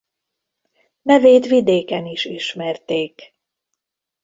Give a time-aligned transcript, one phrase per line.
[1.01, 3.35] Nevét vidéken is ismerték.